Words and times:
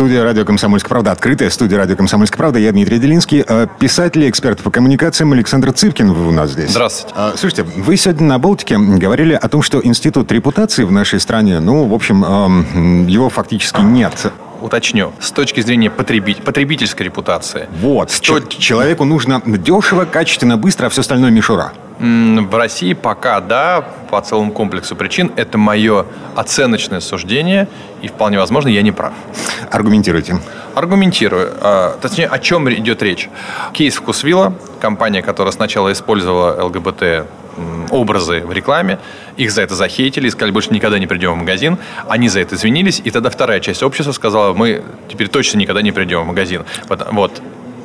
Студия 0.00 0.24
«Радио 0.24 0.46
Комсомольская 0.46 0.88
правда». 0.88 1.12
Открытая 1.12 1.50
студия 1.50 1.76
«Радио 1.76 1.94
Комсомольская 1.94 2.38
правда». 2.38 2.58
Я 2.58 2.72
Дмитрий 2.72 2.98
Делинский. 2.98 3.42
А 3.46 3.66
Писатель 3.66 4.24
и 4.24 4.30
эксперт 4.30 4.58
по 4.60 4.70
коммуникациям 4.70 5.34
Александр 5.34 5.74
Цыпкин 5.74 6.08
у 6.08 6.30
нас 6.30 6.52
здесь. 6.52 6.70
Здравствуйте. 6.70 7.14
А, 7.14 7.32
Слушайте, 7.36 7.64
вы 7.76 7.98
сегодня 7.98 8.26
на 8.26 8.38
«Болтике» 8.38 8.78
говорили 8.78 9.34
о 9.34 9.46
том, 9.50 9.60
что 9.60 9.78
институт 9.84 10.32
репутации 10.32 10.84
в 10.84 10.90
нашей 10.90 11.20
стране, 11.20 11.60
ну, 11.60 11.84
в 11.84 11.92
общем, 11.92 12.24
эм, 12.24 13.06
его 13.08 13.28
фактически 13.28 13.82
нет. 13.82 14.32
Уточню. 14.62 15.12
С 15.20 15.32
точки 15.32 15.60
зрения 15.60 15.90
потребить, 15.90 16.38
потребительской 16.44 17.04
репутации. 17.04 17.68
Вот. 17.82 18.08
Ч- 18.22 18.40
Человеку 18.58 19.04
нужно 19.04 19.42
дешево, 19.44 20.06
качественно, 20.06 20.56
быстро, 20.56 20.86
а 20.86 20.88
все 20.88 21.02
остальное 21.02 21.30
мишура. 21.30 21.74
В 21.98 22.56
России 22.56 22.94
пока, 22.94 23.40
да, 23.42 23.84
по 24.10 24.20
целому 24.20 24.52
комплексу 24.52 24.96
причин. 24.96 25.32
Это 25.36 25.56
мое 25.58 26.04
оценочное 26.34 27.00
суждение, 27.00 27.68
и 28.02 28.08
вполне 28.08 28.38
возможно, 28.38 28.68
я 28.68 28.82
не 28.82 28.92
прав. 28.92 29.12
Аргументируйте. 29.70 30.38
Аргументирую. 30.74 31.52
А, 31.60 31.96
Точнее, 32.00 32.26
о 32.26 32.38
чем 32.38 32.70
идет 32.72 33.02
речь. 33.02 33.28
Кейс 33.72 33.96
Вкусвилла, 33.96 34.52
компания, 34.80 35.22
которая 35.22 35.52
сначала 35.52 35.92
использовала 35.92 36.64
ЛГБТ 36.64 37.26
образы 37.90 38.40
в 38.40 38.52
рекламе, 38.52 38.98
их 39.36 39.50
за 39.50 39.62
это 39.62 39.74
захейтили 39.74 40.28
и 40.28 40.30
сказали, 40.30 40.50
больше 40.52 40.70
никогда 40.72 40.98
не 40.98 41.06
придем 41.06 41.32
в 41.32 41.36
магазин. 41.36 41.78
Они 42.08 42.28
за 42.28 42.40
это 42.40 42.54
извинились, 42.54 43.00
и 43.04 43.10
тогда 43.10 43.28
вторая 43.28 43.60
часть 43.60 43.82
общества 43.82 44.12
сказала, 44.12 44.54
мы 44.54 44.82
теперь 45.08 45.28
точно 45.28 45.58
никогда 45.58 45.82
не 45.82 45.92
придем 45.92 46.22
в 46.22 46.26
магазин. 46.26 46.64
Вот- 46.88 47.06
Вот. 47.12 47.42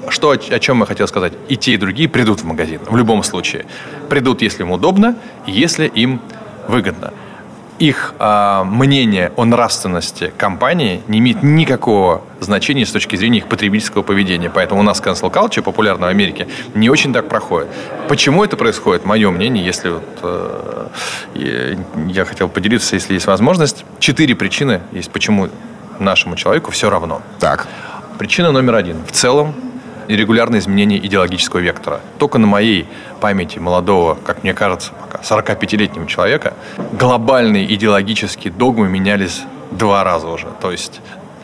Что, 0.09 0.31
о 0.31 0.59
чем 0.59 0.79
я 0.79 0.85
хотел 0.85 1.07
сказать? 1.07 1.33
И 1.47 1.57
те, 1.57 1.73
и 1.73 1.77
другие 1.77 2.09
придут 2.09 2.41
в 2.41 2.45
магазин. 2.45 2.79
В 2.87 2.95
любом 2.95 3.23
случае. 3.23 3.65
Придут, 4.09 4.41
если 4.41 4.63
им 4.63 4.71
удобно, 4.71 5.15
если 5.45 5.87
им 5.87 6.21
выгодно. 6.67 7.13
Их 7.77 8.13
а, 8.19 8.63
мнение 8.63 9.33
о 9.35 9.43
нравственности 9.43 10.31
компании 10.37 11.01
не 11.09 11.19
имеет 11.19 11.43
никакого 11.43 12.21
значения 12.39 12.85
с 12.85 12.91
точки 12.91 13.17
зрения 13.17 13.39
их 13.39 13.47
потребительского 13.47 14.01
поведения. 14.01 14.49
Поэтому 14.49 14.79
у 14.79 14.83
нас 14.83 15.01
cancel 15.01 15.29
culture, 15.29 15.61
популярно 15.61 16.07
в 16.07 16.09
Америке, 16.09 16.47
не 16.73 16.89
очень 16.89 17.11
так 17.11 17.27
проходит. 17.27 17.67
Почему 18.07 18.45
это 18.45 18.55
происходит? 18.55 19.05
Мое 19.05 19.29
мнение, 19.29 19.65
если 19.65 19.89
вот, 19.89 20.03
э, 21.35 21.75
я 22.07 22.23
хотел 22.23 22.47
поделиться, 22.47 22.95
если 22.95 23.13
есть 23.13 23.27
возможность. 23.27 23.83
Четыре 23.99 24.35
причины 24.35 24.81
есть, 24.93 25.11
почему 25.11 25.49
нашему 25.99 26.37
человеку 26.37 26.71
все 26.71 26.89
равно. 26.89 27.21
Так. 27.39 27.67
Причина 28.17 28.53
номер 28.53 28.75
один. 28.75 28.97
В 29.05 29.11
целом, 29.11 29.53
нерегулярное 30.07 30.59
изменение 30.59 30.99
идеологического 31.05 31.59
вектора. 31.59 32.01
Только 32.17 32.37
на 32.37 32.47
моей 32.47 32.87
памяти 33.21 33.59
молодого, 33.59 34.15
как 34.15 34.43
мне 34.43 34.53
кажется, 34.53 34.91
пока 34.99 35.19
45-летнего 35.19 36.07
человека, 36.07 36.53
глобальные 36.93 37.73
идеологические 37.73 38.53
догмы 38.53 38.87
менялись 38.87 39.41
два 39.71 40.03
раза 40.03 40.27
уже. 40.27 40.47
То 40.61 40.71
есть 40.71 41.01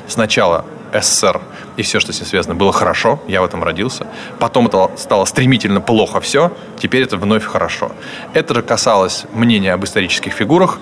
сначала 0.08 0.66
СССР 0.94 1.42
и 1.78 1.82
все, 1.82 2.00
что 2.00 2.14
с 2.14 2.20
ним 2.20 2.28
связано, 2.28 2.56
было 2.56 2.72
хорошо, 2.72 3.20
я 3.28 3.42
в 3.42 3.46
этом 3.46 3.64
родился. 3.64 4.08
Потом 4.40 4.68
это 4.68 4.92
стало 4.98 5.26
стремительно 5.26 5.82
плохо 5.82 6.20
все, 6.20 6.52
теперь 6.80 7.04
это 7.04 7.18
вновь 7.18 7.44
хорошо. 7.44 7.92
Это 8.34 8.54
же 8.54 8.62
касалось 8.62 9.26
мнения 9.34 9.74
об 9.74 9.84
исторических 9.84 10.34
фигурах, 10.34 10.80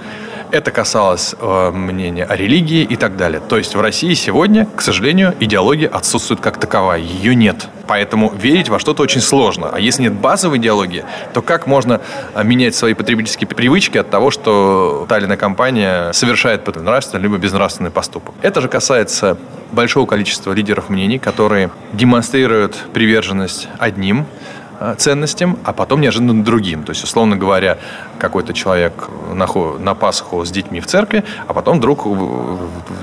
это 0.52 0.72
касалось 0.72 1.36
э, 1.40 1.72
мнения 1.72 2.24
о 2.24 2.36
религии 2.36 2.82
и 2.82 2.96
так 2.96 3.18
далее. 3.18 3.40
То 3.40 3.58
есть 3.58 3.76
в 3.76 3.82
России 3.82 4.14
сегодня, 4.16 4.68
к 4.76 4.82
сожалению, 4.82 5.36
идеология 5.40 5.88
отсутствует 5.88 6.42
как 6.42 6.60
таковая. 6.60 7.00
Ее 7.00 7.36
нет. 7.36 7.68
Поэтому 7.88 8.34
верить 8.34 8.70
во 8.70 8.80
что-то 8.80 9.04
очень 9.04 9.22
сложно. 9.22 9.70
А 9.72 9.80
если 9.80 10.04
нет 10.04 10.14
базовой 10.14 10.58
идеологии, 10.58 11.06
то 11.34 11.42
как 11.42 11.68
можно 11.68 12.02
э, 12.34 12.44
менять 12.44 12.76
свои 12.76 12.94
потребительские 12.96 13.48
привычки 13.48 14.00
от 14.00 14.10
того, 14.10 14.32
что 14.32 15.06
та 15.08 15.20
или 15.20 15.26
иная 15.26 15.38
компания 15.38 16.12
совершает 16.14 16.66
нравственный 16.76 17.24
либо 17.24 17.38
безнравственный 17.38 17.92
поступок? 17.92 18.34
Это 18.42 18.62
же 18.62 18.68
касается 18.68 19.38
большого 19.72 20.06
количества 20.08 20.52
лидеров 20.54 20.79
мнений, 20.88 21.20
которые 21.20 21.72
демонстрируют 21.92 22.78
приверженность 22.94 23.68
одним 23.78 24.26
ценностям, 24.98 25.58
а 25.64 25.74
потом 25.74 26.02
неожиданно 26.02 26.44
другим. 26.44 26.84
То 26.84 26.92
есть, 26.92 27.04
условно 27.04 27.36
говоря, 27.36 27.78
какой-то 28.18 28.54
человек 28.54 29.10
на, 29.34 29.48
на 29.80 29.94
Пасху 29.96 30.44
с 30.46 30.52
детьми 30.52 30.80
в 30.80 30.86
церкви, 30.88 31.24
а 31.48 31.54
потом 31.54 31.78
вдруг 31.80 32.04
э, 32.06 32.58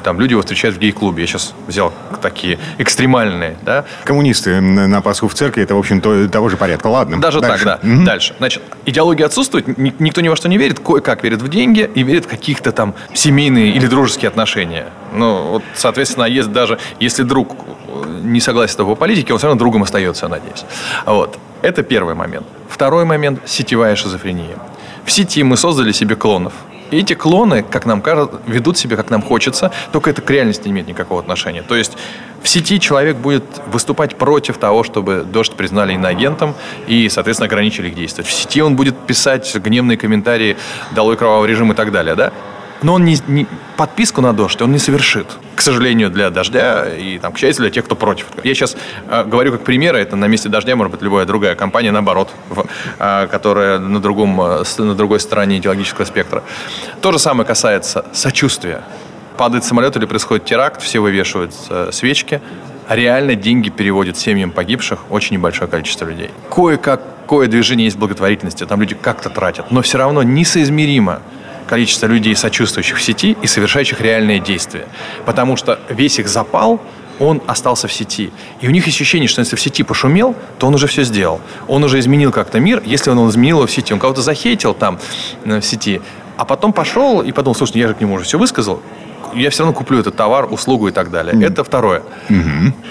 там 0.04 0.20
люди 0.20 0.32
его 0.32 0.42
встречают 0.42 0.76
в 0.76 0.78
гей-клубе. 0.80 1.22
Я 1.22 1.26
сейчас 1.26 1.54
взял 1.66 1.92
такие 2.22 2.58
экстремальные, 2.78 3.56
да, 3.62 3.84
Коммунисты 4.04 4.60
на 4.60 5.00
Пасху 5.02 5.28
в 5.28 5.34
церкви, 5.34 5.62
это, 5.62 5.74
в 5.74 5.78
общем, 5.78 6.00
то- 6.00 6.28
того 6.28 6.48
же 6.48 6.56
порядка. 6.56 6.86
Ладно. 6.88 7.20
даже 7.20 7.40
дальше. 7.40 7.64
так, 7.64 7.80
да. 7.82 7.88
Мгм. 7.88 8.04
Дальше. 8.04 8.34
Значит, 8.38 8.62
идеология 8.86 9.26
отсутствует, 9.26 9.78
ни- 9.78 9.94
никто 9.98 10.20
ни 10.20 10.28
во 10.28 10.36
что 10.36 10.48
не 10.48 10.58
верит, 10.58 10.78
кое-как 10.80 11.22
верит 11.24 11.42
в 11.42 11.48
деньги 11.48 11.90
и 11.94 12.02
верит 12.02 12.24
в 12.24 12.28
каких-то 12.28 12.72
там 12.72 12.94
семейные 13.14 13.70
или 13.72 13.86
дружеские 13.86 14.28
отношения. 14.28 14.86
Ну, 15.12 15.42
вот, 15.52 15.62
соответственно, 15.74 16.24
если 16.24 16.50
даже 16.50 16.78
если 17.00 17.22
друг 17.22 17.52
э, 17.88 18.20
не 18.22 18.40
согласен 18.40 18.72
с 18.72 18.76
тобой 18.76 18.94
по 18.94 19.00
политике, 19.00 19.32
он 19.32 19.38
все 19.38 19.46
равно 19.48 19.58
другом 19.58 19.82
остается, 19.82 20.26
я 20.26 20.30
надеюсь. 20.30 20.64
Вот. 21.06 21.38
Это 21.66 21.82
первый 21.82 22.14
момент. 22.14 22.46
Второй 22.68 23.04
момент– 23.04 23.40
сетевая 23.44 23.96
шизофрения. 23.96 24.56
В 25.04 25.10
сети 25.10 25.42
мы 25.42 25.56
создали 25.56 25.90
себе 25.90 26.14
клонов. 26.14 26.52
И 26.92 26.98
эти 26.98 27.14
клоны, 27.14 27.64
как 27.68 27.86
нам 27.86 28.02
кажется, 28.02 28.40
ведут 28.46 28.78
себя, 28.78 28.96
как 28.96 29.10
нам 29.10 29.20
хочется, 29.20 29.72
только 29.90 30.10
это 30.10 30.22
к 30.22 30.30
реальности 30.30 30.68
не 30.68 30.74
имеет 30.74 30.86
никакого 30.86 31.18
отношения. 31.18 31.62
То 31.62 31.74
есть 31.74 31.98
в 32.40 32.48
сети 32.48 32.78
человек 32.78 33.16
будет 33.16 33.42
выступать 33.66 34.14
против 34.14 34.58
того, 34.58 34.84
чтобы 34.84 35.24
дождь 35.24 35.54
признали 35.54 35.94
иноагентом 35.94 36.54
и, 36.86 37.08
соответственно, 37.08 37.46
ограничили 37.46 37.88
их 37.88 37.96
действия. 37.96 38.22
В 38.22 38.30
сети 38.30 38.62
он 38.62 38.76
будет 38.76 38.96
писать 38.96 39.52
гневные 39.56 39.98
комментарии 39.98 40.56
«долой 40.92 41.16
кровавый 41.16 41.50
режим» 41.50 41.72
и 41.72 41.74
так 41.74 41.90
далее, 41.90 42.14
да? 42.14 42.32
Но 42.82 42.94
он 42.94 43.04
не, 43.04 43.16
не- 43.26 43.46
подписку 43.76 44.20
на 44.20 44.32
дождь 44.32 44.60
он 44.60 44.72
не 44.72 44.78
совершит. 44.78 45.26
К 45.54 45.60
сожалению, 45.62 46.10
для 46.10 46.30
дождя 46.30 46.86
и, 46.94 47.18
там, 47.18 47.32
к 47.32 47.38
счастью, 47.38 47.62
для 47.64 47.70
тех, 47.70 47.84
кто 47.86 47.96
против. 47.96 48.26
Я 48.44 48.54
сейчас 48.54 48.76
э, 49.08 49.24
говорю 49.24 49.52
как 49.52 49.64
пример, 49.64 49.94
это 49.96 50.16
на 50.16 50.26
месте 50.26 50.48
дождя 50.48 50.76
может 50.76 50.92
быть 50.92 51.02
любая 51.02 51.24
другая 51.24 51.54
компания, 51.54 51.90
наоборот, 51.92 52.30
в- 52.50 52.66
э, 52.98 53.26
которая 53.30 53.78
на, 53.78 54.00
другом, 54.00 54.40
э, 54.40 54.62
на 54.78 54.94
другой 54.94 55.20
стороне 55.20 55.56
идеологического 55.58 56.04
спектра. 56.04 56.42
То 57.00 57.12
же 57.12 57.18
самое 57.18 57.46
касается 57.46 58.04
сочувствия. 58.12 58.82
Падает 59.38 59.64
самолет 59.64 59.96
или 59.96 60.04
происходит 60.06 60.44
теракт, 60.44 60.82
все 60.82 61.00
вывешивают 61.00 61.54
э, 61.70 61.90
свечки, 61.92 62.40
реально 62.88 63.34
деньги 63.34 63.68
переводят 63.70 64.16
семьям 64.16 64.50
погибших 64.50 65.10
очень 65.10 65.36
небольшое 65.36 65.68
количество 65.70 66.04
людей. 66.06 66.30
Кое-какое 66.54 67.48
движение 67.48 67.86
есть 67.86 67.96
благотворительности, 67.98 68.64
там 68.64 68.80
люди 68.80 68.94
как-то 68.94 69.28
тратят, 69.30 69.70
но 69.70 69.82
все 69.82 69.98
равно 69.98 70.22
несоизмеримо 70.22 71.20
количество 71.66 72.06
людей, 72.06 72.34
сочувствующих 72.34 72.98
в 72.98 73.02
сети 73.02 73.36
и 73.42 73.46
совершающих 73.46 74.00
реальные 74.00 74.40
действия. 74.40 74.86
Потому 75.24 75.56
что 75.56 75.80
весь 75.88 76.18
их 76.18 76.28
запал, 76.28 76.80
он 77.18 77.42
остался 77.46 77.88
в 77.88 77.92
сети. 77.92 78.30
И 78.60 78.68
у 78.68 78.70
них 78.70 78.86
ощущение, 78.86 79.28
что 79.28 79.40
если 79.40 79.56
в 79.56 79.60
сети 79.60 79.82
пошумел, 79.82 80.34
то 80.58 80.66
он 80.66 80.74
уже 80.74 80.86
все 80.86 81.02
сделал. 81.02 81.40
Он 81.66 81.82
уже 81.84 81.98
изменил 81.98 82.30
как-то 82.32 82.60
мир, 82.60 82.82
если 82.84 83.10
он 83.10 83.28
изменил 83.28 83.58
его 83.58 83.66
в 83.66 83.70
сети. 83.70 83.92
Он 83.92 83.98
кого-то 83.98 84.22
захейтил 84.22 84.74
там 84.74 84.98
э, 85.44 85.60
в 85.60 85.64
сети, 85.64 86.00
а 86.36 86.44
потом 86.44 86.72
пошел 86.72 87.22
и 87.22 87.32
подумал, 87.32 87.54
слушай, 87.54 87.78
я 87.78 87.88
же 87.88 87.94
к 87.94 88.00
нему 88.00 88.14
уже 88.14 88.24
все 88.24 88.38
высказал, 88.38 88.82
я 89.36 89.50
все 89.50 89.62
равно 89.62 89.76
куплю 89.76 89.98
этот 90.00 90.16
товар, 90.16 90.48
услугу 90.50 90.88
и 90.88 90.92
так 90.92 91.10
далее. 91.10 91.34
Это 91.44 91.62
второе. 91.64 92.02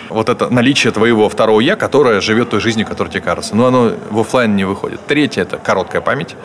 Вот 0.09 0.29
это 0.29 0.49
наличие 0.49 0.91
твоего 0.93 1.27
второго 1.29 1.59
я, 1.59 1.75
которое 1.75 2.21
живет 2.21 2.49
той 2.49 2.59
жизнью, 2.59 2.85
которая 2.87 3.11
тебе 3.11 3.21
кажется. 3.21 3.55
Но 3.55 3.67
оно 3.67 3.91
в 4.09 4.19
офлайн 4.19 4.55
не 4.55 4.63
выходит. 4.65 4.99
Третье– 5.07 5.41
это 5.43 5.57
короткая 5.57 6.01
память. 6.01 6.35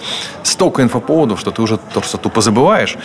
Столько 0.43 0.83
инфоповодов, 0.83 1.41
что 1.41 1.51
ты 1.51 1.63
уже 1.63 1.77
просто 1.77 2.19
тупо 2.19 2.41
забываешь. 2.41 2.97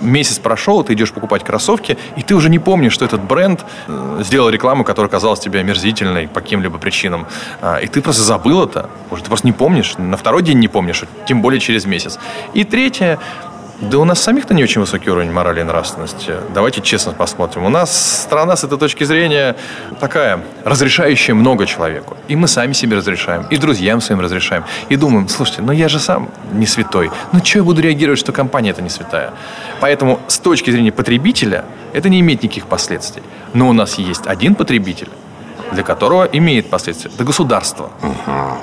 Месяц 0.00 0.38
прошел, 0.38 0.82
ты 0.82 0.92
идешь 0.94 1.12
покупать 1.12 1.44
кроссовки, 1.44 1.96
и 2.16 2.22
ты 2.22 2.34
уже 2.34 2.50
не 2.50 2.58
помнишь, 2.58 2.92
что 2.92 3.04
этот 3.04 3.22
бренд 3.22 3.64
э, 3.86 4.22
сделал 4.24 4.50
рекламу, 4.50 4.82
которая 4.84 5.08
казалась 5.08 5.38
тебе 5.38 5.60
омерзительной 5.60 6.26
по 6.26 6.40
каким-либо 6.40 6.78
причинам. 6.78 7.26
А, 7.62 7.76
И 7.76 7.86
ты 7.86 8.02
просто 8.02 8.22
забыл 8.22 8.64
это. 8.64 8.90
Уже 9.10 9.22
ты 9.22 9.28
просто 9.28 9.46
не 9.46 9.52
помнишь. 9.52 9.94
На 9.96 10.16
второй 10.16 10.42
день 10.42 10.58
не 10.58 10.68
помнишь, 10.68 11.04
тем 11.26 11.40
более 11.40 11.60
через 11.60 11.86
месяц. 11.86 12.18
И 12.54 12.64
третье 12.64 13.18
да 13.90 13.98
у 13.98 14.04
нас 14.04 14.22
самих-то 14.22 14.54
не 14.54 14.62
очень 14.62 14.80
высокий 14.80 15.10
уровень 15.10 15.30
морали 15.30 15.60
и 15.60 15.62
нравственности. 15.62 16.34
Давайте 16.54 16.80
честно 16.80 17.12
посмотрим. 17.12 17.64
У 17.64 17.68
нас 17.68 18.22
страна 18.22 18.56
с 18.56 18.64
этой 18.64 18.78
точки 18.78 19.04
зрения 19.04 19.56
такая, 20.00 20.40
разрешающая 20.64 21.34
много 21.34 21.66
человеку. 21.66 22.16
И 22.28 22.36
мы 22.36 22.48
сами 22.48 22.72
себе 22.72 22.96
разрешаем, 22.96 23.46
и 23.50 23.56
друзьям 23.56 24.00
своим 24.00 24.20
разрешаем. 24.20 24.64
И 24.88 24.96
думаем, 24.96 25.28
слушайте, 25.28 25.62
ну 25.62 25.72
я 25.72 25.88
же 25.88 25.98
сам 25.98 26.28
не 26.52 26.66
святой. 26.66 27.10
Ну 27.32 27.44
что 27.44 27.58
я 27.58 27.64
буду 27.64 27.82
реагировать, 27.82 28.18
что 28.18 28.32
компания 28.32 28.70
это 28.70 28.82
не 28.82 28.90
святая? 28.90 29.32
Поэтому 29.80 30.20
с 30.28 30.38
точки 30.38 30.70
зрения 30.70 30.92
потребителя 30.92 31.64
это 31.92 32.08
не 32.08 32.20
имеет 32.20 32.42
никаких 32.42 32.66
последствий. 32.66 33.22
Но 33.52 33.68
у 33.68 33.72
нас 33.72 33.98
есть 33.98 34.26
один 34.26 34.54
потребитель, 34.54 35.08
для 35.72 35.82
которого 35.82 36.24
имеет 36.24 36.70
последствия. 36.70 37.10
Это 37.14 37.24
государство. 37.24 37.90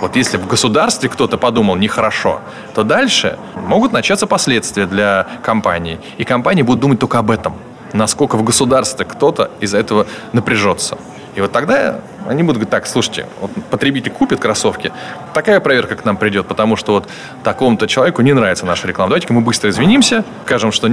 Вот 0.02 0.16
если 0.16 0.38
в 0.38 0.48
государстве 0.48 1.10
кто-то 1.10 1.38
подумал 1.38 1.76
нехорошо, 1.76 2.42
то 2.74 2.84
дальше 2.84 3.38
могут 3.56 3.92
начаться 3.92 4.28
последствия 4.28 4.86
для 4.86 5.28
компании. 5.44 6.00
И 6.18 6.24
компании 6.24 6.64
будут 6.64 6.82
думать 6.82 7.00
только 7.00 7.20
об 7.20 7.30
этом. 7.32 7.54
насколько 7.94 8.36
в 8.38 8.44
государстве 8.44 9.06
кто-то 9.06 9.52
из-за 9.60 9.78
этого 9.78 10.08
напряжется. 10.34 10.98
И 11.36 11.42
вот 11.42 11.52
тогда 11.52 12.02
они 12.28 12.44
будут 12.44 12.58
говорить, 12.58 12.70
так, 12.70 12.86
слушайте, 12.88 13.26
вот 13.40 13.52
потребитель 13.70 14.12
купит 14.12 14.40
кроссовки, 14.40 14.92
такая 15.34 15.60
проверка 15.62 15.96
к 15.96 16.04
нам 16.04 16.18
придет, 16.18 16.46
потому 16.46 16.76
что 16.76 16.94
вот 16.94 17.08
такому-то 17.44 17.88
человеку 17.88 18.22
не 18.22 18.34
нравится 18.34 18.66
наша 18.66 18.88
реклама. 18.88 19.10
Давайте-ка 19.10 19.34
мы 19.34 19.42
быстро 19.42 19.70
извинимся, 19.70 20.26
скажем, 20.46 20.74
что 20.74 20.90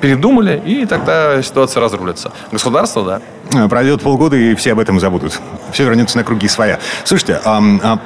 передумали, 0.00 0.60
и 0.64 0.86
тогда 0.86 1.42
ситуация 1.42 1.80
разрулится. 1.80 2.32
Государство, 2.50 3.04
да. 3.04 3.20
Э, 3.52 3.68
пройдет 3.68 4.02
полгода, 4.02 4.36
и 4.36 4.54
все 4.54 4.72
об 4.72 4.78
этом 4.78 5.00
забудут. 5.00 5.40
Все 5.72 5.84
вернется 5.84 6.16
на 6.16 6.24
круги 6.24 6.46
своя. 6.48 6.78
Слушайте, 7.04 7.40
а, 7.44 7.60
а, 7.82 7.98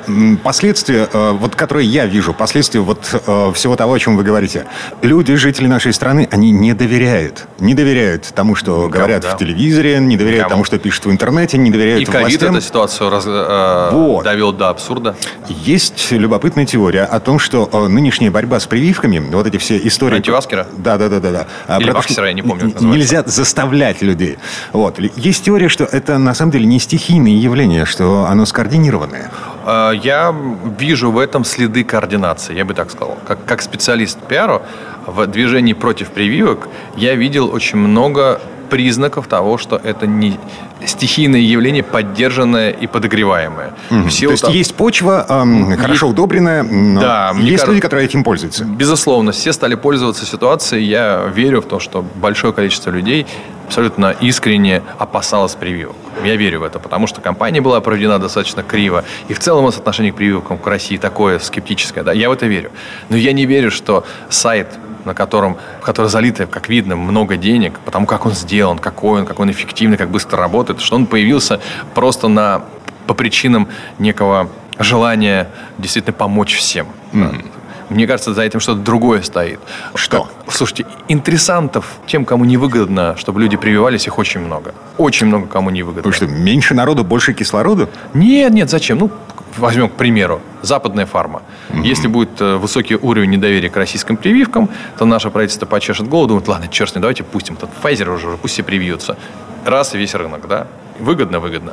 последствия, 0.42 1.08
а, 1.12 1.32
вот 1.32 1.54
которые 1.54 1.86
я 1.86 2.06
вижу, 2.06 2.32
последствия 2.32 2.80
вот 2.80 3.22
а, 3.26 3.52
всего 3.52 3.76
того, 3.76 3.92
о 3.94 3.98
чем 3.98 4.16
вы 4.16 4.22
говорите. 4.22 4.66
Люди, 5.02 5.34
жители 5.34 5.66
нашей 5.66 5.92
страны, 5.92 6.28
они 6.30 6.50
не 6.50 6.72
доверяют. 6.72 7.46
Не 7.58 7.74
доверяют 7.74 8.32
тому, 8.34 8.54
что 8.54 8.82
Кому, 8.82 8.88
говорят 8.88 9.22
да. 9.22 9.34
в 9.34 9.38
телевизоре, 9.38 9.98
не 9.98 10.16
доверяют 10.16 10.44
Кому? 10.44 10.50
тому, 10.50 10.64
что 10.64 10.78
пишут 10.78 11.06
в 11.06 11.10
интернете, 11.10 11.58
не 11.58 11.70
доверяют 11.70 12.02
и 12.02 12.04
властям. 12.06 12.22
И 12.22 12.24
ковид 12.24 12.42
эту 12.42 12.60
ситуацию 12.60 13.10
раз, 13.10 13.24
э, 13.26 13.88
вот. 13.92 14.24
довел 14.24 14.52
до 14.52 14.70
абсурда. 14.70 15.14
Есть 15.48 16.10
любопытная 16.10 16.64
теория 16.64 17.04
о 17.04 17.20
том, 17.20 17.38
что 17.38 17.68
э, 17.70 17.86
нынешняя 17.88 18.30
борьба 18.30 18.60
с 18.60 18.66
прививками, 18.66 19.18
вот 19.18 19.46
эти 19.46 19.58
все 19.58 19.76
истории... 19.76 20.16
Антиваскера? 20.16 20.66
Да, 20.78 20.96
да, 20.96 21.08
да. 21.08 21.20
да, 21.20 21.30
да. 21.30 21.46
Или 21.84 21.92
ваксера, 21.92 22.26
я 22.26 22.32
не 22.32 22.42
помню. 22.42 22.74
Нельзя 22.80 23.22
заставлять 23.26 24.02
людей. 24.02 24.38
Вот. 24.72 24.98
Есть 24.98 25.34
есть 25.34 25.46
теория, 25.46 25.68
что 25.68 25.84
это 25.84 26.18
на 26.18 26.34
самом 26.34 26.52
деле 26.52 26.66
не 26.66 26.78
стихийное 26.78 27.32
явление, 27.32 27.84
что 27.86 28.26
оно 28.26 28.46
скоординированное. 28.46 29.30
А, 29.66 29.90
я 29.90 30.34
вижу 30.78 31.10
в 31.10 31.18
этом 31.18 31.44
следы 31.44 31.82
координации, 31.82 32.54
я 32.54 32.64
бы 32.64 32.72
так 32.74 32.90
сказал. 32.90 33.18
Как, 33.26 33.44
как 33.44 33.62
специалист 33.62 34.18
пиару 34.28 34.62
в 35.06 35.26
движении 35.26 35.72
против 35.74 36.10
прививок 36.10 36.68
я 36.96 37.16
видел 37.16 37.52
очень 37.52 37.78
много 37.78 38.40
признаков 38.70 39.26
того, 39.26 39.58
что 39.58 39.76
это 39.76 40.06
не 40.06 40.38
стихийное 40.86 41.40
явление, 41.40 41.82
поддержанное 41.82 42.70
и 42.70 42.86
подогреваемое. 42.86 43.74
Угу. 43.90 44.02
То 44.02 44.30
есть 44.30 44.42
того... 44.42 44.52
есть 44.52 44.74
почва, 44.74 45.26
эм, 45.28 45.76
хорошо 45.76 46.08
удобренная, 46.08 46.62
но 46.62 47.00
да, 47.00 47.32
есть 47.36 47.50
кажется, 47.50 47.66
люди, 47.66 47.80
которые 47.80 48.06
этим 48.06 48.24
пользуются. 48.24 48.64
Безусловно, 48.64 49.32
все 49.32 49.52
стали 49.52 49.74
пользоваться 49.74 50.26
ситуацией. 50.26 50.84
Я 50.84 51.30
верю 51.34 51.60
в 51.60 51.66
то, 51.66 51.80
что 51.80 52.04
большое 52.16 52.52
количество 52.52 52.90
людей 52.90 53.26
абсолютно 53.66 54.14
искренне 54.20 54.82
опасалась 54.98 55.54
прививок. 55.54 55.96
Я 56.24 56.36
верю 56.36 56.60
в 56.60 56.62
это, 56.62 56.78
потому 56.78 57.06
что 57.06 57.20
компания 57.20 57.60
была 57.60 57.80
проведена 57.80 58.18
достаточно 58.18 58.62
криво. 58.62 59.04
И 59.28 59.34
в 59.34 59.38
целом 59.38 59.66
отношение 59.66 60.12
к 60.12 60.16
прививкам 60.16 60.58
к 60.58 60.66
России 60.66 60.96
такое 60.96 61.38
скептическое. 61.38 62.04
Да, 62.04 62.12
я 62.12 62.28
в 62.28 62.32
это 62.32 62.46
верю. 62.46 62.70
Но 63.08 63.16
я 63.16 63.32
не 63.32 63.46
верю, 63.46 63.70
что 63.70 64.04
сайт 64.28 64.68
на 65.04 65.14
котором, 65.14 65.56
в 65.80 65.84
который 65.84 66.08
залито, 66.08 66.46
как 66.46 66.68
видно, 66.68 66.96
много 66.96 67.36
денег, 67.36 67.78
потому 67.84 68.06
как 68.06 68.26
он 68.26 68.32
сделан, 68.32 68.78
какой 68.78 69.20
он, 69.20 69.26
какой 69.26 69.46
он 69.46 69.52
эффективный, 69.52 69.96
как 69.96 70.10
быстро 70.10 70.38
работает, 70.38 70.80
что 70.80 70.96
он 70.96 71.06
появился 71.06 71.60
просто 71.94 72.28
на, 72.28 72.62
по 73.06 73.14
причинам 73.14 73.68
некого 73.98 74.48
желания 74.78 75.48
действительно 75.78 76.12
помочь 76.14 76.56
всем. 76.56 76.88
Mm-hmm. 77.12 77.50
Мне 77.90 78.06
кажется, 78.06 78.32
за 78.32 78.42
этим 78.42 78.60
что-то 78.60 78.80
другое 78.80 79.22
стоит. 79.22 79.60
Что? 79.94 80.24
Как, 80.24 80.54
слушайте, 80.54 80.86
интересантов 81.08 81.98
тем, 82.06 82.24
кому 82.24 82.44
невыгодно, 82.44 83.14
чтобы 83.18 83.40
люди 83.40 83.56
прививались, 83.56 84.06
их 84.06 84.18
очень 84.18 84.40
много. 84.40 84.74
Очень 84.96 85.26
много 85.26 85.46
кому 85.46 85.70
невыгодно. 85.70 86.02
Потому 86.02 86.14
что 86.14 86.26
меньше 86.26 86.74
народу, 86.74 87.04
больше 87.04 87.34
кислорода? 87.34 87.88
Нет, 88.14 88.52
нет, 88.52 88.70
зачем? 88.70 88.98
Ну, 88.98 89.10
возьмем, 89.56 89.88
к 89.88 89.94
примеру, 89.94 90.40
западная 90.62 91.06
фарма. 91.06 91.42
Угу. 91.70 91.82
Если 91.82 92.08
будет 92.08 92.40
э, 92.40 92.56
высокий 92.56 92.96
уровень 92.96 93.30
недоверия 93.30 93.70
к 93.70 93.76
российским 93.76 94.16
прививкам, 94.16 94.68
то 94.98 95.04
наше 95.04 95.30
правительство 95.30 95.66
почешет 95.66 96.08
голову, 96.08 96.28
думает, 96.28 96.48
ладно, 96.48 96.68
черт 96.68 96.90
с 96.90 96.94
ним, 96.94 97.02
давайте 97.02 97.22
пустим 97.24 97.54
этот 97.54 97.70
Pfizer 97.82 98.08
уже, 98.14 98.36
пусть 98.36 98.54
все 98.54 98.62
привьются. 98.62 99.16
Раз 99.64 99.94
и 99.94 99.98
весь 99.98 100.14
рынок, 100.14 100.46
да? 100.48 100.66
Выгодно, 100.98 101.40
выгодно. 101.40 101.72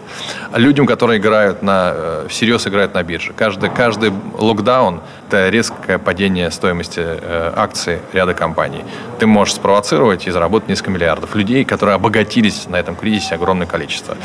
Людям, 0.55 0.87
которые 0.87 1.19
играют 1.19 1.61
на, 1.61 1.91
э, 1.93 2.27
всерьез 2.29 2.65
играют 2.67 2.93
на 2.93 3.03
бирже. 3.03 3.33
Каждый, 3.33 3.69
каждый 3.69 4.11
локдаун– 4.37 5.01
это 5.27 5.49
резкое 5.49 5.99
падение 5.99 6.49
стоимости 6.49 6.99
э, 6.99 7.53
акций 7.55 7.99
ряда 8.13 8.33
компаний. 8.33 8.83
Ты 9.19 9.27
можешь 9.27 9.55
спровоцировать 9.55 10.27
и 10.27 10.31
заработать 10.31 10.69
несколько 10.69 10.91
миллиардов. 10.91 11.35
Людей, 11.35 11.63
которые 11.65 11.95
обогатились 11.95 12.67
на 12.67 12.77
этом 12.77 12.95
кризисе, 12.95 13.35
огромное 13.35 13.67
количество. 13.67 14.17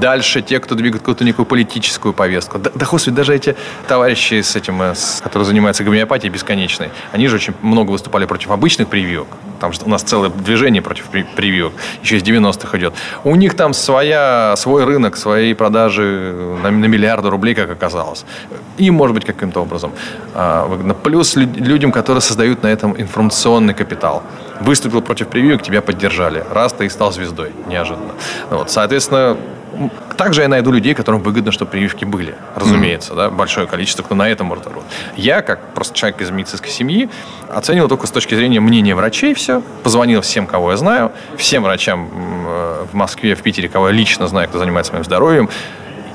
Дальше 0.00 0.42
те, 0.42 0.58
кто 0.58 0.74
двигает 0.74 1.02
какую-то 1.02 1.24
некую 1.24 1.46
политическую 1.46 2.12
повестку. 2.12 2.58
Да, 2.58 2.70
да 2.74 2.86
господи, 2.86 3.16
даже 3.16 3.34
эти 3.34 3.56
товарищи, 3.86 4.42
с 4.42 4.56
этим, 4.56 4.82
э, 4.82 4.94
с, 4.96 5.20
которые 5.22 5.46
занимаются 5.46 5.84
гомеопатией 5.84 6.32
бесконечной, 6.32 6.90
они 7.12 7.28
же 7.28 7.36
очень 7.36 7.54
много 7.62 7.92
выступали 7.92 8.24
против 8.24 8.50
обычных 8.50 8.88
прививок. 8.88 9.28
Там 9.62 9.70
у 9.84 9.88
нас 9.88 10.02
целое 10.02 10.28
движение 10.28 10.82
против 10.82 11.08
прививок. 11.08 11.72
Еще 12.02 12.16
из 12.16 12.22
90-х 12.24 12.76
идет. 12.78 12.94
У 13.22 13.36
них 13.36 13.54
там 13.54 13.72
своя 13.74 14.54
свой 14.56 14.84
рынок, 14.84 15.16
свои 15.16 15.54
продажи 15.54 16.34
на, 16.62 16.72
на 16.72 16.86
миллиарды 16.86 17.30
рублей, 17.30 17.54
как 17.54 17.70
оказалось. 17.70 18.24
И, 18.76 18.90
может 18.90 19.14
быть, 19.14 19.24
каким-то 19.24 19.60
образом 19.60 19.92
а. 20.34 20.68
Плюс 21.04 21.36
людям, 21.36 21.92
которые 21.92 22.22
создают 22.22 22.64
на 22.64 22.66
этом 22.66 23.00
информационный 23.00 23.74
капитал. 23.74 24.24
Выступил 24.60 25.00
против 25.00 25.28
прививок, 25.28 25.62
тебя 25.62 25.80
поддержали. 25.80 26.44
Раз 26.50 26.72
ты 26.72 26.86
и 26.86 26.88
стал 26.88 27.12
звездой, 27.12 27.52
неожиданно. 27.68 28.14
Вот, 28.50 28.68
соответственно, 28.68 29.36
также 30.16 30.42
я 30.42 30.48
найду 30.48 30.70
людей, 30.70 30.94
которым 30.94 31.22
выгодно, 31.22 31.52
чтобы 31.52 31.70
прививки 31.70 32.04
были. 32.04 32.34
Разумеется, 32.54 33.12
mm-hmm. 33.12 33.16
да, 33.16 33.30
большое 33.30 33.66
количество, 33.66 34.02
кто 34.02 34.14
на 34.14 34.28
этом 34.28 34.46
может 34.46 34.66
работать. 34.66 34.90
Я, 35.16 35.42
как 35.42 35.74
просто 35.74 35.94
человек 35.96 36.20
из 36.20 36.30
медицинской 36.30 36.70
семьи, 36.70 37.08
оценил 37.48 37.88
только 37.88 38.06
с 38.06 38.10
точки 38.10 38.34
зрения 38.34 38.60
мнения 38.60 38.94
врачей 38.94 39.34
все. 39.34 39.62
Позвонил 39.82 40.20
всем, 40.20 40.46
кого 40.46 40.72
я 40.72 40.76
знаю, 40.76 41.12
всем 41.36 41.62
врачам 41.62 42.08
э, 42.12 42.86
в 42.90 42.94
Москве, 42.94 43.34
в 43.34 43.42
Питере, 43.42 43.68
кого 43.68 43.88
я 43.88 43.94
лично 43.94 44.28
знаю, 44.28 44.48
кто 44.48 44.58
занимается 44.58 44.92
моим 44.92 45.04
здоровьем. 45.04 45.48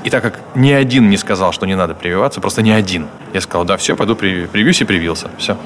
И 0.03 0.09
так 0.09 0.23
как 0.23 0.39
ни 0.55 0.71
один 0.71 1.09
не 1.09 1.17
сказал, 1.17 1.51
что 1.51 1.65
не 1.65 1.75
надо 1.75 1.93
прививаться, 1.93 2.39
просто 2.39 2.61
ни 2.61 2.71
один. 2.71 3.07
Я 3.33 3.41
сказал, 3.41 3.65
да, 3.65 3.75
все, 3.77 3.95
пойду 3.95 4.15
привьюсь 4.15 4.81
и 4.81 4.85
привился. 4.85 5.29
Все. 5.37 5.57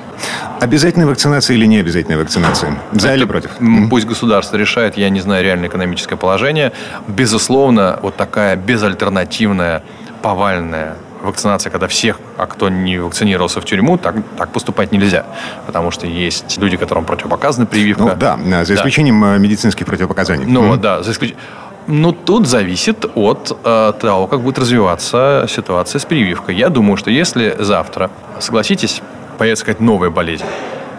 Обязательная 0.61 1.07
вакцинация 1.07 1.55
или 1.55 1.65
не 1.65 1.79
обязательная 1.79 2.19
вакцинация? 2.19 2.77
За 2.91 3.07
Это, 3.07 3.17
или 3.17 3.25
против? 3.25 3.49
Пусть 3.89 4.05
государство 4.05 4.57
решает, 4.57 4.95
я 4.95 5.09
не 5.09 5.19
знаю 5.19 5.43
реальное 5.43 5.69
экономическое 5.69 6.17
положение. 6.17 6.71
Безусловно, 7.07 7.97
вот 8.03 8.15
такая 8.15 8.55
безальтернативная, 8.55 9.81
повальная 10.21 10.97
вакцинация, 11.23 11.71
когда 11.71 11.87
всех, 11.87 12.19
а 12.37 12.45
кто 12.45 12.69
не 12.69 12.99
вакцинировался 12.99 13.59
в 13.59 13.65
тюрьму, 13.65 13.97
так, 13.97 14.15
так 14.37 14.51
поступать 14.51 14.91
нельзя. 14.91 15.25
Потому 15.65 15.89
что 15.89 16.05
есть 16.05 16.59
люди, 16.59 16.77
которым 16.77 17.05
противопоказана 17.05 17.65
прививка. 17.65 18.03
Ну 18.03 18.15
да, 18.15 18.63
за 18.63 18.75
исключением 18.75 19.19
да. 19.19 19.35
Э, 19.37 19.39
медицинских 19.39 19.87
противопоказаний. 19.87 20.45
Ну 20.45 20.73
mm 20.73 20.77
да, 20.77 21.01
за 21.01 21.11
исключением 21.11 21.41
ну, 21.87 22.11
тут 22.11 22.47
зависит 22.47 23.05
от 23.15 23.57
э, 23.63 23.93
того, 23.99 24.27
как 24.27 24.41
будет 24.41 24.59
развиваться 24.59 25.47
ситуация 25.49 25.99
с 25.99 26.05
прививкой. 26.05 26.55
Я 26.55 26.69
думаю, 26.69 26.95
что 26.95 27.09
если 27.09 27.55
завтра, 27.59 28.11
согласитесь, 28.39 29.01
появится 29.41 29.65
какая-то 29.65 29.83
новая 29.83 30.11
болезнь, 30.11 30.45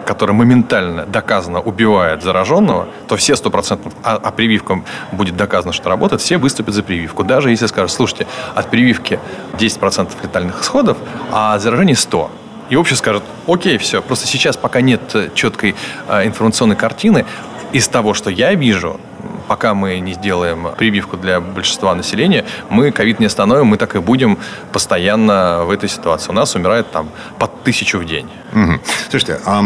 которая 0.05 0.35
моментально 0.35 1.05
доказано 1.05 1.61
убивает 1.61 2.23
зараженного, 2.23 2.89
то 3.07 3.15
все 3.15 3.35
100%, 3.35 3.93
а, 4.03 4.19
а 4.21 4.31
прививкам 4.31 4.83
будет 5.13 5.37
доказано, 5.37 5.71
что 5.71 5.87
работает, 5.87 6.21
все 6.21 6.37
выступят 6.37 6.73
за 6.73 6.83
прививку. 6.83 7.23
Даже 7.23 7.51
если 7.51 7.67
скажут, 7.67 7.91
слушайте, 7.91 8.27
от 8.53 8.69
прививки 8.69 9.17
10% 9.53 10.09
летальных 10.21 10.59
исходов, 10.61 10.97
а 11.31 11.57
заражение 11.57 11.95
100%. 11.95 12.31
И 12.69 12.75
общество 12.75 13.01
скажет, 13.01 13.23
окей, 13.47 13.77
все, 13.77 14.01
просто 14.01 14.27
сейчас 14.27 14.57
пока 14.57 14.81
нет 14.81 15.31
четкой 15.35 15.73
э, 16.09 16.27
информационной 16.27 16.75
картины, 16.75 17.25
из 17.71 17.87
того, 17.87 18.13
что 18.13 18.29
я 18.29 18.53
вижу, 18.55 18.99
пока 19.47 19.73
мы 19.73 19.99
не 19.99 20.13
сделаем 20.13 20.67
прививку 20.77 21.17
для 21.17 21.39
большинства 21.39 21.95
населения, 21.95 22.45
мы 22.69 22.91
ковид 22.91 23.19
не 23.19 23.25
остановим, 23.27 23.67
мы 23.67 23.77
так 23.77 23.95
и 23.95 23.99
будем 23.99 24.37
постоянно 24.71 25.63
в 25.65 25.71
этой 25.71 25.89
ситуации. 25.89 26.29
У 26.29 26.33
нас 26.33 26.55
умирает 26.55 26.91
там 26.91 27.09
под 27.39 27.63
тысячу 27.63 27.99
в 27.99 28.05
день. 28.05 28.29
Угу. 28.53 28.79
Слушайте, 29.09 29.39
а, 29.45 29.63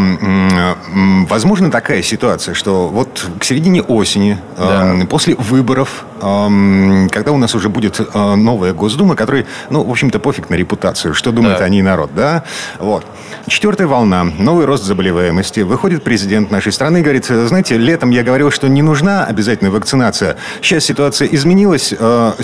возможно 1.28 1.70
такая 1.70 2.02
ситуация, 2.02 2.54
что 2.54 2.88
вот 2.88 3.26
к 3.38 3.44
середине 3.44 3.82
осени, 3.82 4.38
да. 4.56 4.92
а, 4.92 5.06
после 5.06 5.34
выборов, 5.34 6.04
когда 6.18 7.32
у 7.32 7.38
нас 7.38 7.54
уже 7.54 7.68
будет 7.68 8.00
а, 8.14 8.36
новая 8.36 8.72
Госдума, 8.72 9.16
которой, 9.16 9.46
ну, 9.70 9.82
в 9.82 9.90
общем-то, 9.90 10.18
пофиг 10.18 10.50
на 10.50 10.54
репутацию, 10.54 11.14
что 11.14 11.32
думает 11.32 11.58
да. 11.58 11.64
о 11.64 11.68
ней 11.68 11.82
народ, 11.82 12.10
да? 12.14 12.44
Вот. 12.78 13.04
Четвертая 13.46 13.86
волна, 13.86 14.24
новый 14.24 14.66
рост 14.66 14.84
заболеваемости. 14.84 15.60
Выходит 15.60 16.02
президент 16.04 16.50
нашей 16.50 16.72
страны 16.72 16.98
и 16.98 17.02
говорит, 17.02 17.26
знаете, 17.26 17.76
летом 17.76 18.10
я 18.10 18.22
говорил, 18.22 18.50
что 18.50 18.68
не 18.68 18.82
нужна 18.82 19.24
обязательно 19.24 19.70
вакцинация. 19.70 20.36
Сейчас 20.60 20.84
ситуация 20.84 21.28
изменилась, 21.28 21.94
а, 21.98 22.34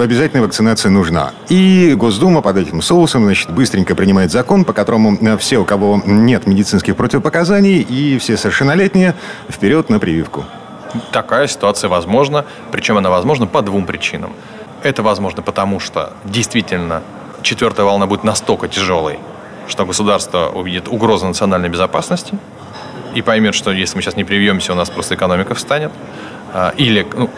обязательная 0.00 0.42
вакцинация 0.42 0.90
нужна. 0.90 1.32
И 1.48 1.94
Госдума 1.96 2.42
под 2.42 2.56
этим 2.58 2.82
соусом, 2.82 3.24
значит, 3.24 3.50
быстренько 3.50 3.94
принимает 3.94 4.30
закон, 4.30 4.64
по 4.64 4.72
которому 4.72 5.18
все, 5.38 5.58
у 5.58 5.64
кого 5.64 6.02
нет 6.04 6.46
медицинских 6.46 6.96
противопоказаний, 6.96 7.80
и 7.80 8.18
все 8.18 8.36
совершеннолетние 8.36 9.14
вперед 9.50 9.90
на 9.90 9.98
прививку. 9.98 10.44
Такая 11.12 11.46
ситуация 11.46 11.88
возможна, 11.88 12.44
причем 12.70 12.96
она 12.98 13.10
возможна 13.10 13.46
по 13.46 13.62
двум 13.62 13.86
причинам. 13.86 14.32
Это 14.82 15.02
возможно 15.02 15.42
потому, 15.42 15.80
что 15.80 16.12
действительно 16.24 17.02
четвертая 17.42 17.86
волна 17.86 18.06
будет 18.06 18.24
настолько 18.24 18.68
тяжелой, 18.68 19.18
что 19.68 19.84
государство 19.86 20.48
увидит 20.48 20.88
угрозу 20.88 21.26
национальной 21.26 21.68
безопасности 21.68 22.38
и 23.14 23.22
поймет, 23.22 23.54
что 23.54 23.72
если 23.72 23.96
мы 23.96 24.02
сейчас 24.02 24.16
не 24.16 24.24
привьемся, 24.24 24.72
у 24.72 24.76
нас 24.76 24.90
просто 24.90 25.14
экономика 25.14 25.54
встанет. 25.54 25.92
А, 26.52 26.72
или, 26.76 27.06
ну, 27.16 27.30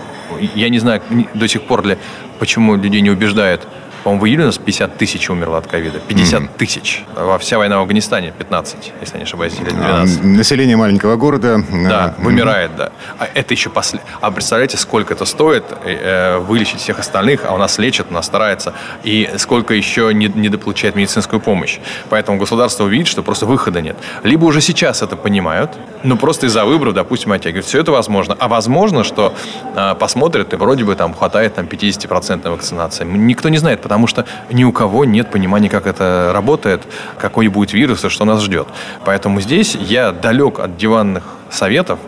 я 0.54 0.68
не 0.68 0.78
знаю 0.78 1.02
до 1.34 1.48
сих 1.48 1.62
пор 1.62 1.86
ли, 1.86 1.98
почему 2.38 2.76
людей 2.76 3.00
не 3.00 3.10
убеждают 3.10 3.66
по-моему, 4.08 4.22
в 4.22 4.26
июле 4.26 4.42
у 4.44 4.46
нас 4.46 4.56
50 4.58 4.96
тысяч 4.96 5.28
умерло 5.28 5.58
от 5.58 5.66
ковида. 5.66 5.98
50 5.98 6.40
mm-hmm. 6.40 6.48
тысяч. 6.56 7.04
Во 7.14 7.38
вся 7.38 7.58
война 7.58 7.76
в 7.76 7.82
Афганистане 7.82 8.32
15, 8.38 8.92
если 9.02 9.18
не 9.18 9.24
ошибаюсь, 9.24 9.52
или 9.60 9.68
12. 9.68 10.20
А, 10.20 10.26
население 10.26 10.76
маленького 10.76 11.16
города... 11.16 11.58
Да, 11.58 12.14
mm-hmm. 12.16 12.24
вымирает, 12.24 12.70
да. 12.76 12.92
А 13.18 13.28
это 13.34 13.52
еще 13.52 13.68
после... 13.68 14.00
А 14.22 14.30
представляете, 14.30 14.78
сколько 14.78 15.12
это 15.12 15.26
стоит 15.26 15.64
э, 15.84 16.38
вылечить 16.38 16.80
всех 16.80 16.98
остальных, 16.98 17.44
а 17.44 17.52
у 17.52 17.58
нас 17.58 17.78
лечат, 17.78 18.06
у 18.10 18.14
нас 18.14 18.24
старается, 18.24 18.72
и 19.04 19.28
сколько 19.36 19.74
еще 19.74 20.14
не, 20.14 20.28
недополучает 20.28 20.96
медицинскую 20.96 21.40
помощь. 21.40 21.78
Поэтому 22.08 22.38
государство 22.38 22.84
увидит, 22.84 23.08
что 23.08 23.22
просто 23.22 23.44
выхода 23.44 23.82
нет. 23.82 23.98
Либо 24.22 24.46
уже 24.46 24.62
сейчас 24.62 25.02
это 25.02 25.16
понимают, 25.16 25.72
но 26.02 26.16
просто 26.16 26.46
из-за 26.46 26.64
выборов, 26.64 26.94
допустим, 26.94 27.32
оттягивают. 27.32 27.66
Все 27.66 27.80
это 27.80 27.92
возможно. 27.92 28.34
А 28.38 28.48
возможно, 28.48 29.04
что 29.04 29.34
э, 29.76 29.94
посмотрят, 29.96 30.54
и 30.54 30.56
вроде 30.56 30.84
бы 30.84 30.94
там 30.94 31.12
хватает 31.12 31.56
там 31.56 31.66
50% 31.66 32.48
вакцинации. 32.50 33.04
Никто 33.04 33.50
не 33.50 33.58
знает, 33.58 33.82
потому 33.82 33.97
что 34.06 34.24
ни 34.50 34.64
у 34.64 34.72
кого 34.72 35.04
нет 35.04 35.30
понимания, 35.30 35.68
как 35.68 35.86
это 35.86 36.30
работает, 36.32 36.82
какой 37.18 37.48
будет 37.48 37.72
вирус 37.72 38.04
и 38.04 38.08
что 38.08 38.24
нас 38.24 38.42
ждет. 38.42 38.68
Поэтому 39.04 39.40
здесь 39.40 39.74
я 39.74 40.12
далек 40.12 40.58
от 40.58 40.76
диванных 40.76 41.24
советов. 41.50 41.98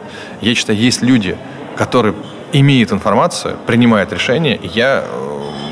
Я 0.40 0.54
считаю, 0.54 0.78
есть 0.78 1.02
люди, 1.02 1.36
которые 1.76 2.14
имеют 2.52 2.92
информацию, 2.92 3.56
принимают 3.66 4.12
решения, 4.12 4.58
я 4.62 5.04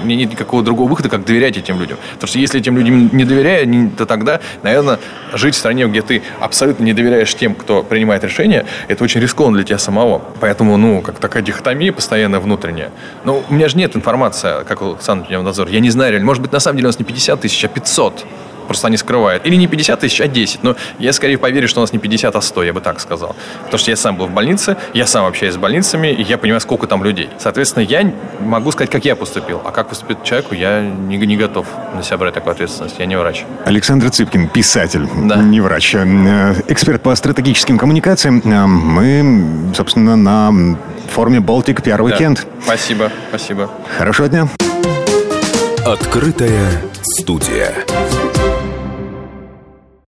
мне 0.02 0.16
нет 0.16 0.30
никакого 0.30 0.62
другого 0.62 0.88
выхода, 0.88 1.08
как 1.08 1.24
доверять 1.24 1.56
этим 1.56 1.80
людям. 1.80 1.98
Потому 2.14 2.28
что 2.28 2.38
если 2.38 2.60
этим 2.60 2.76
людям 2.76 3.10
не 3.12 3.24
доверяю, 3.24 3.90
то 3.96 4.06
тогда, 4.06 4.40
наверное, 4.62 4.98
жить 5.32 5.54
в 5.54 5.58
стране, 5.58 5.86
где 5.86 6.02
ты 6.02 6.22
абсолютно 6.40 6.84
не 6.84 6.92
доверяешь 6.92 7.34
тем, 7.34 7.54
кто 7.54 7.82
принимает 7.82 8.24
решения, 8.24 8.66
это 8.88 9.04
очень 9.04 9.20
рискованно 9.20 9.56
для 9.56 9.64
тебя 9.64 9.78
самого. 9.78 10.22
Поэтому, 10.40 10.76
ну, 10.76 11.00
как 11.02 11.18
такая 11.18 11.42
дихотомия 11.42 11.92
постоянно 11.92 12.40
внутренняя. 12.40 12.90
Ну, 13.24 13.42
у 13.48 13.54
меня 13.54 13.68
же 13.68 13.76
нет 13.76 13.96
информации, 13.96 14.64
как 14.66 14.82
у 14.82 14.92
Александра 14.92 15.40
Надзор. 15.40 15.68
Я 15.68 15.80
не 15.80 15.90
знаю 15.90 16.12
реально. 16.12 16.26
Может 16.26 16.42
быть, 16.42 16.52
на 16.52 16.60
самом 16.60 16.76
деле 16.76 16.86
у 16.86 16.90
нас 16.90 16.98
не 16.98 17.04
50 17.04 17.40
тысяч, 17.40 17.64
а 17.64 17.68
500 17.68 18.26
просто 18.68 18.86
они 18.86 18.96
скрывают. 18.96 19.44
Или 19.44 19.56
не 19.56 19.66
50 19.66 20.00
тысяч, 20.00 20.20
а 20.20 20.28
10. 20.28 20.62
Но 20.62 20.76
я 20.98 21.12
скорее 21.12 21.38
поверю, 21.38 21.66
что 21.66 21.80
у 21.80 21.82
нас 21.82 21.92
не 21.92 21.98
50, 21.98 22.36
а 22.36 22.40
100, 22.40 22.64
я 22.64 22.72
бы 22.72 22.80
так 22.80 23.00
сказал. 23.00 23.34
Потому 23.64 23.78
что 23.78 23.90
я 23.90 23.96
сам 23.96 24.16
был 24.16 24.26
в 24.26 24.30
больнице, 24.30 24.76
я 24.94 25.06
сам 25.06 25.26
общаюсь 25.26 25.54
с 25.54 25.56
больницами, 25.56 26.08
и 26.08 26.22
я 26.22 26.38
понимаю, 26.38 26.60
сколько 26.60 26.86
там 26.86 27.02
людей. 27.02 27.30
Соответственно, 27.38 27.82
я 27.82 28.12
могу 28.40 28.70
сказать, 28.70 28.90
как 28.90 29.04
я 29.04 29.16
поступил. 29.16 29.60
А 29.64 29.72
как 29.72 29.88
поступить 29.88 30.22
человеку, 30.22 30.54
я 30.54 30.82
не, 30.82 31.16
не 31.16 31.36
готов 31.36 31.66
на 31.94 32.02
себя 32.02 32.18
брать 32.18 32.34
такую 32.34 32.52
ответственность. 32.52 32.96
Я 32.98 33.06
не 33.06 33.18
врач. 33.18 33.44
Александр 33.64 34.10
Цыпкин, 34.10 34.48
писатель, 34.48 35.08
да. 35.24 35.36
не 35.36 35.60
врач. 35.60 35.94
Э, 35.94 36.54
эксперт 36.68 37.02
по 37.02 37.14
стратегическим 37.16 37.78
коммуникациям. 37.78 38.42
Э, 38.44 38.66
мы, 38.66 39.74
собственно, 39.74 40.16
на 40.16 40.76
форуме 41.08 41.40
«Балтик» 41.40 41.82
первый 41.82 42.12
да. 42.12 42.18
Кент. 42.18 42.46
Спасибо, 42.62 43.10
спасибо. 43.30 43.70
Хорошего 43.96 44.28
дня. 44.28 44.48
Открытая 45.86 46.70
студия. 47.02 47.72